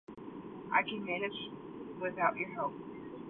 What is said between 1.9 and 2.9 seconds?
without your help.